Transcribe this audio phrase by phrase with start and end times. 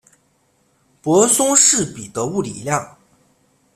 [1.03, 2.97] 泊松式比的物理量。